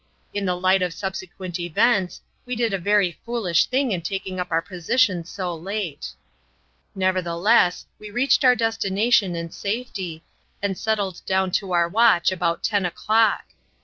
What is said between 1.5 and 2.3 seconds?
events,